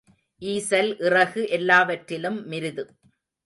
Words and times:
ஈசல் 0.41 0.89
இறகு 0.99 1.43
எல்லாவற்றிலும் 1.49 2.41
மிருது. 2.47 2.85